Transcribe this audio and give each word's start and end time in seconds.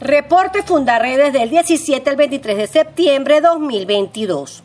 Reporte 0.00 0.62
Fundarredes 0.62 1.34
del 1.34 1.50
17 1.50 2.08
al 2.08 2.16
23 2.16 2.56
de 2.56 2.66
septiembre 2.66 3.34
de 3.34 3.42
2022. 3.42 4.62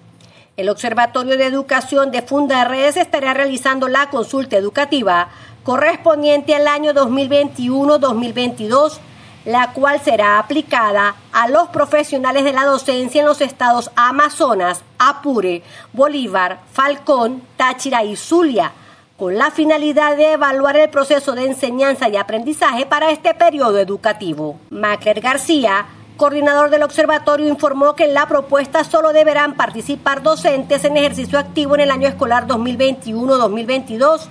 El 0.56 0.70
Observatorio 0.70 1.38
de 1.38 1.46
Educación 1.46 2.10
de 2.10 2.22
Fundarredes 2.22 2.96
estará 2.96 3.34
realizando 3.34 3.90
la 3.90 4.10
consulta 4.10 4.56
educativa 4.56 5.28
correspondiente 5.66 6.56
al 6.56 6.70
año 6.70 6.94
2021-2022, 6.94 9.00
la 9.44 9.74
cual 9.74 10.00
será 10.00 10.40
aplicada 10.40 11.18
a 11.34 11.50
los 11.50 11.68
profesionales 11.68 12.46
de 12.46 12.54
la 12.54 12.64
docencia 12.64 13.20
en 13.20 13.28
los 13.28 13.42
estados 13.42 13.92
Amazonas, 13.98 14.84
Apure, 15.00 15.64
Bolívar, 15.92 16.60
Falcón, 16.72 17.44
Táchira 17.58 18.06
y 18.06 18.16
Zulia 18.16 18.72
con 19.18 19.38
la 19.38 19.50
finalidad 19.50 20.18
de 20.18 20.34
evaluar 20.34 20.76
el 20.76 20.90
proceso 20.90 21.34
de 21.34 21.46
enseñanza 21.46 22.10
y 22.10 22.18
aprendizaje 22.18 22.86
para 22.86 23.12
este 23.12 23.34
periodo 23.34 23.80
educativo. 23.80 24.60
Macler 24.70 25.22
García, 25.22 25.86
coordinador 26.18 26.70
del 26.70 26.84
observatorio, 26.84 27.48
informó 27.48 27.96
que 27.96 28.06
en 28.06 28.14
la 28.14 28.28
propuesta 28.28 28.84
solo 28.84 29.14
deberán 29.14 29.56
participar 29.56 30.22
docentes 30.22 30.84
en 30.84 30.98
ejercicio 30.98 31.40
activo 31.40 31.76
en 31.76 31.82
el 31.82 31.92
año 31.92 32.10
escolar 32.10 32.46
2021-2022 32.48 34.28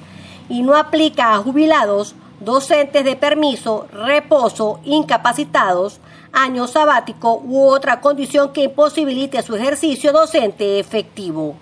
y 0.51 0.61
no 0.61 0.77
aplica 0.77 1.35
a 1.35 1.39
jubilados, 1.39 2.15
docentes 2.41 3.07
de 3.07 3.17
permiso, 3.17 3.87
reposo, 3.91 4.81
incapacitados, 4.85 5.99
año 6.31 6.67
sabático 6.67 7.41
u 7.43 7.63
otra 7.63 8.03
condición 8.03 8.53
que 8.53 8.65
imposibilite 8.65 9.41
su 9.41 9.57
ejercicio 9.57 10.13
docente 10.13 10.79
efectivo. 10.79 11.57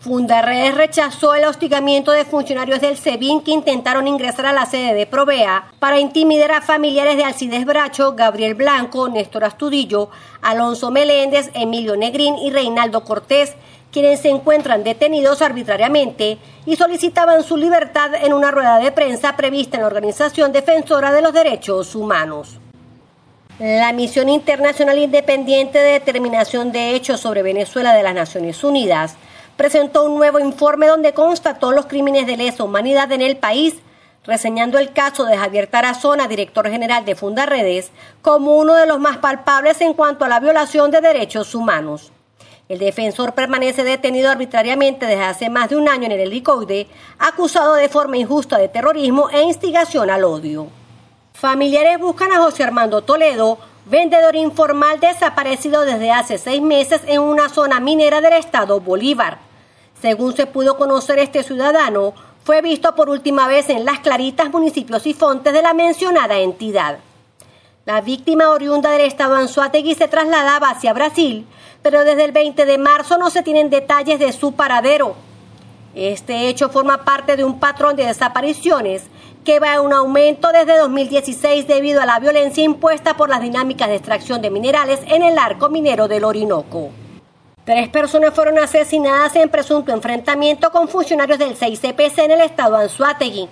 Fundarredes 0.00 0.76
rechazó 0.76 1.34
el 1.34 1.44
hostigamiento 1.44 2.12
de 2.12 2.24
funcionarios 2.24 2.80
del 2.80 2.96
SEBIN 2.96 3.40
que 3.40 3.50
intentaron 3.50 4.06
ingresar 4.06 4.46
a 4.46 4.52
la 4.52 4.64
sede 4.64 4.94
de 4.94 5.06
Provea 5.06 5.72
para 5.80 5.98
intimidar 5.98 6.52
a 6.52 6.62
familiares 6.62 7.16
de 7.16 7.24
Alcides 7.24 7.64
Bracho, 7.64 8.14
Gabriel 8.14 8.54
Blanco, 8.54 9.08
Néstor 9.08 9.42
Astudillo, 9.42 10.10
Alonso 10.40 10.92
Meléndez, 10.92 11.50
Emilio 11.52 11.96
Negrín 11.96 12.36
y 12.38 12.50
Reinaldo 12.50 13.02
Cortés, 13.02 13.54
quienes 13.90 14.20
se 14.20 14.28
encuentran 14.28 14.84
detenidos 14.84 15.42
arbitrariamente 15.42 16.38
y 16.64 16.76
solicitaban 16.76 17.42
su 17.42 17.56
libertad 17.56 18.14
en 18.14 18.32
una 18.32 18.52
rueda 18.52 18.78
de 18.78 18.92
prensa 18.92 19.36
prevista 19.36 19.78
en 19.78 19.80
la 19.80 19.88
Organización 19.88 20.52
Defensora 20.52 21.12
de 21.12 21.22
los 21.22 21.32
Derechos 21.32 21.96
Humanos. 21.96 22.60
La 23.58 23.92
Misión 23.92 24.28
Internacional 24.28 24.98
Independiente 24.98 25.78
de 25.80 25.94
Determinación 25.94 26.70
de 26.70 26.94
Hechos 26.94 27.18
sobre 27.18 27.42
Venezuela 27.42 27.92
de 27.94 28.04
las 28.04 28.14
Naciones 28.14 28.62
Unidas 28.62 29.16
presentó 29.58 30.04
un 30.04 30.16
nuevo 30.16 30.38
informe 30.38 30.86
donde 30.86 31.12
constató 31.12 31.72
los 31.72 31.86
crímenes 31.86 32.28
de 32.28 32.36
lesa 32.36 32.62
humanidad 32.62 33.10
en 33.10 33.20
el 33.20 33.36
país, 33.36 33.74
reseñando 34.24 34.78
el 34.78 34.92
caso 34.92 35.24
de 35.24 35.36
Javier 35.36 35.66
Tarazona, 35.66 36.28
director 36.28 36.70
general 36.70 37.04
de 37.04 37.16
Fundaredes, 37.16 37.90
como 38.22 38.56
uno 38.56 38.76
de 38.76 38.86
los 38.86 39.00
más 39.00 39.16
palpables 39.16 39.80
en 39.80 39.94
cuanto 39.94 40.24
a 40.24 40.28
la 40.28 40.38
violación 40.38 40.92
de 40.92 41.00
derechos 41.00 41.56
humanos. 41.56 42.12
El 42.68 42.78
defensor 42.78 43.34
permanece 43.34 43.82
detenido 43.82 44.30
arbitrariamente 44.30 45.06
desde 45.06 45.24
hace 45.24 45.50
más 45.50 45.70
de 45.70 45.76
un 45.76 45.88
año 45.88 46.04
en 46.04 46.12
el 46.12 46.20
helicoide, 46.20 46.86
acusado 47.18 47.74
de 47.74 47.88
forma 47.88 48.16
injusta 48.16 48.58
de 48.58 48.68
terrorismo 48.68 49.28
e 49.30 49.42
instigación 49.42 50.08
al 50.08 50.22
odio. 50.22 50.68
Familiares 51.32 51.98
buscan 51.98 52.30
a 52.30 52.38
José 52.38 52.62
Armando 52.62 53.02
Toledo, 53.02 53.58
vendedor 53.86 54.36
informal 54.36 55.00
desaparecido 55.00 55.80
desde 55.80 56.12
hace 56.12 56.38
seis 56.38 56.62
meses 56.62 57.00
en 57.06 57.22
una 57.22 57.48
zona 57.48 57.80
minera 57.80 58.20
del 58.20 58.34
estado 58.34 58.78
Bolívar. 58.78 59.47
Según 60.00 60.36
se 60.36 60.46
pudo 60.46 60.76
conocer, 60.76 61.18
este 61.18 61.42
ciudadano 61.42 62.14
fue 62.44 62.62
visto 62.62 62.94
por 62.94 63.10
última 63.10 63.48
vez 63.48 63.68
en 63.68 63.84
Las 63.84 63.98
Claritas, 63.98 64.50
municipios 64.50 65.06
y 65.06 65.12
fontes 65.12 65.52
de 65.52 65.60
la 65.60 65.74
mencionada 65.74 66.38
entidad. 66.38 66.98
La 67.84 68.00
víctima 68.00 68.50
oriunda 68.50 68.90
del 68.90 69.00
estado 69.00 69.34
Anzuategui 69.34 69.94
se 69.94 70.08
trasladaba 70.08 70.70
hacia 70.70 70.92
Brasil, 70.92 71.46
pero 71.82 72.04
desde 72.04 72.24
el 72.24 72.32
20 72.32 72.64
de 72.64 72.78
marzo 72.78 73.18
no 73.18 73.28
se 73.30 73.42
tienen 73.42 73.70
detalles 73.70 74.20
de 74.20 74.32
su 74.32 74.52
paradero. 74.52 75.16
Este 75.94 76.48
hecho 76.48 76.68
forma 76.68 77.04
parte 77.04 77.36
de 77.36 77.44
un 77.44 77.58
patrón 77.58 77.96
de 77.96 78.06
desapariciones 78.06 79.02
que 79.44 79.58
va 79.58 79.74
a 79.74 79.80
un 79.80 79.92
aumento 79.92 80.52
desde 80.52 80.78
2016 80.78 81.66
debido 81.66 82.00
a 82.02 82.06
la 82.06 82.20
violencia 82.20 82.62
impuesta 82.62 83.16
por 83.16 83.30
las 83.30 83.40
dinámicas 83.40 83.88
de 83.88 83.96
extracción 83.96 84.42
de 84.42 84.50
minerales 84.50 85.00
en 85.06 85.22
el 85.22 85.38
arco 85.38 85.70
minero 85.70 86.06
del 86.06 86.24
Orinoco. 86.24 86.90
Tres 87.68 87.90
personas 87.90 88.32
fueron 88.32 88.58
asesinadas 88.58 89.36
en 89.36 89.50
presunto 89.50 89.92
enfrentamiento 89.92 90.70
con 90.70 90.88
funcionarios 90.88 91.38
del 91.38 91.54
6CPC 91.54 92.24
en 92.24 92.30
el 92.30 92.40
estado 92.40 92.76
Anzuategui. 92.76 93.46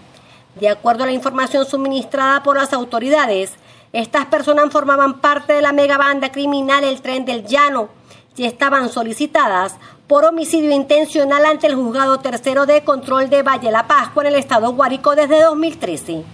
De 0.59 0.71
acuerdo 0.71 1.05
a 1.05 1.07
la 1.07 1.13
información 1.13 1.67
suministrada 1.67 2.43
por 2.43 2.57
las 2.57 2.73
autoridades, 2.73 3.53
estas 3.93 4.25
personas 4.25 4.73
formaban 4.73 5.21
parte 5.21 5.53
de 5.53 5.61
la 5.61 5.75
megabanda 5.75 6.33
criminal 6.33 6.83
El 6.83 7.03
Tren 7.03 7.27
del 7.27 7.45
Llano 7.45 7.91
y 8.39 8.47
estaban 8.47 8.89
solicitadas 8.89 9.75
por 10.07 10.25
homicidio 10.25 10.71
intencional 10.71 11.45
ante 11.45 11.67
el 11.67 11.75
juzgado 11.75 12.19
tercero 12.21 12.65
de 12.65 12.85
control 12.85 13.29
de 13.29 13.43
Valle 13.43 13.71
La 13.71 13.87
Pascua 13.87 14.23
en 14.23 14.29
el 14.29 14.37
estado 14.37 14.73
Guárico 14.73 15.15
desde 15.15 15.43
2013. 15.43 16.25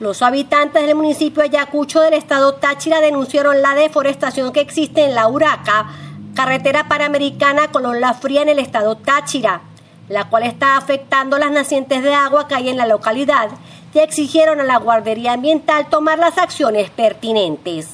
Los 0.00 0.20
habitantes 0.22 0.84
del 0.84 0.96
municipio 0.96 1.44
Ayacucho 1.44 2.00
del 2.00 2.14
estado 2.14 2.54
Táchira 2.54 3.00
denunciaron 3.00 3.62
la 3.62 3.76
deforestación 3.76 4.52
que 4.52 4.60
existe 4.60 5.04
en 5.04 5.14
la 5.14 5.28
Uraca 5.28 6.07
carretera 6.38 6.86
panamericana 6.86 7.72
Colón 7.72 8.00
La 8.00 8.14
Fría 8.14 8.42
en 8.42 8.48
el 8.48 8.60
estado 8.60 8.94
Táchira, 8.96 9.60
la 10.08 10.28
cual 10.28 10.44
está 10.44 10.76
afectando 10.76 11.36
las 11.36 11.50
nacientes 11.50 12.00
de 12.00 12.14
agua 12.14 12.46
que 12.46 12.54
hay 12.54 12.68
en 12.68 12.76
la 12.76 12.86
localidad 12.86 13.48
y 13.92 13.98
exigieron 13.98 14.60
a 14.60 14.64
la 14.64 14.76
Guardería 14.76 15.32
Ambiental 15.32 15.88
tomar 15.90 16.20
las 16.20 16.38
acciones 16.38 16.90
pertinentes. 16.90 17.88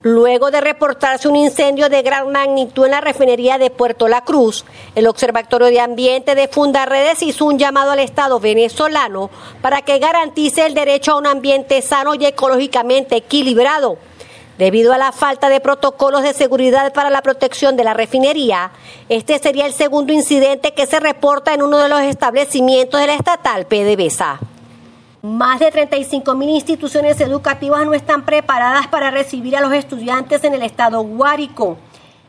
Luego 0.00 0.50
de 0.50 0.60
reportarse 0.60 1.28
un 1.28 1.36
incendio 1.36 1.88
de 1.88 2.02
gran 2.02 2.32
magnitud 2.32 2.86
en 2.86 2.90
la 2.90 3.00
refinería 3.00 3.56
de 3.56 3.70
Puerto 3.70 4.08
La 4.08 4.22
Cruz, 4.22 4.64
el 4.96 5.06
Observatorio 5.06 5.68
de 5.68 5.78
Ambiente 5.78 6.34
de 6.34 6.48
Fundarredes 6.48 7.22
hizo 7.22 7.44
un 7.44 7.56
llamado 7.56 7.92
al 7.92 8.00
Estado 8.00 8.40
venezolano 8.40 9.30
para 9.62 9.82
que 9.82 10.00
garantice 10.00 10.66
el 10.66 10.74
derecho 10.74 11.12
a 11.12 11.18
un 11.18 11.28
ambiente 11.28 11.80
sano 11.82 12.16
y 12.16 12.26
ecológicamente 12.26 13.14
equilibrado 13.14 13.96
Debido 14.58 14.94
a 14.94 14.98
la 14.98 15.12
falta 15.12 15.50
de 15.50 15.60
protocolos 15.60 16.22
de 16.22 16.32
seguridad 16.32 16.92
para 16.94 17.10
la 17.10 17.20
protección 17.20 17.76
de 17.76 17.84
la 17.84 17.92
refinería, 17.92 18.70
este 19.10 19.38
sería 19.38 19.66
el 19.66 19.74
segundo 19.74 20.14
incidente 20.14 20.72
que 20.72 20.86
se 20.86 20.98
reporta 20.98 21.52
en 21.52 21.60
uno 21.60 21.76
de 21.76 21.90
los 21.90 22.00
establecimientos 22.00 22.98
de 22.98 23.06
la 23.06 23.14
estatal 23.14 23.66
PDVSA. 23.66 24.40
Más 25.20 25.60
de 25.60 25.70
35 25.70 26.34
mil 26.34 26.48
instituciones 26.48 27.20
educativas 27.20 27.84
no 27.84 27.92
están 27.92 28.24
preparadas 28.24 28.86
para 28.86 29.10
recibir 29.10 29.56
a 29.56 29.60
los 29.60 29.72
estudiantes 29.74 30.42
en 30.44 30.54
el 30.54 30.62
estado 30.62 31.02
Guárico. 31.02 31.76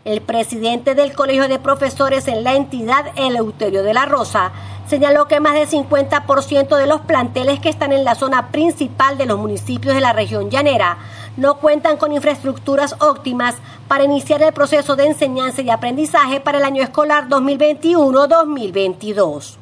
El 0.03 0.21
presidente 0.21 0.95
del 0.95 1.13
Colegio 1.13 1.47
de 1.47 1.59
Profesores 1.59 2.27
en 2.27 2.43
la 2.43 2.55
entidad, 2.55 3.05
Eleuterio 3.15 3.83
de 3.83 3.93
la 3.93 4.05
Rosa, 4.05 4.51
señaló 4.89 5.27
que 5.27 5.39
más 5.39 5.53
del 5.53 5.69
50% 5.69 6.77
de 6.77 6.87
los 6.87 7.01
planteles 7.01 7.59
que 7.59 7.69
están 7.69 7.91
en 7.91 8.03
la 8.03 8.15
zona 8.15 8.49
principal 8.49 9.17
de 9.17 9.25
los 9.25 9.37
municipios 9.37 9.95
de 9.95 10.01
la 10.01 10.13
región 10.13 10.49
llanera 10.49 10.97
no 11.37 11.59
cuentan 11.59 11.97
con 11.97 12.11
infraestructuras 12.11 12.95
óptimas 12.99 13.55
para 13.87 14.03
iniciar 14.03 14.41
el 14.41 14.53
proceso 14.53 14.95
de 14.95 15.05
enseñanza 15.07 15.61
y 15.61 15.69
aprendizaje 15.69 16.39
para 16.39 16.57
el 16.57 16.63
año 16.63 16.81
escolar 16.81 17.27
2021-2022. 17.29 19.57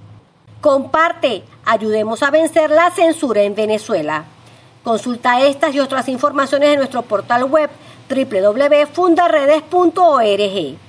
Comparte, 0.61 1.43
ayudemos 1.65 2.23
a 2.23 2.31
vencer 2.31 2.71
la 2.71 2.91
censura 2.91 3.41
en 3.41 3.55
Venezuela. 3.55 4.23
Consulta 4.83 5.41
estas 5.41 5.75
y 5.75 5.79
otras 5.79 6.07
informaciones 6.07 6.69
en 6.69 6.77
nuestro 6.77 7.01
portal 7.01 7.43
web 7.45 7.69
www.fundaredes.org. 8.09 10.84